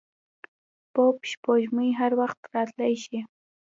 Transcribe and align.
پوپ 0.93 1.17
سپوږمۍ 1.31 1.89
هر 1.99 2.11
وخت 2.21 2.39
راتلای 2.53 2.95
شي. 3.03 3.19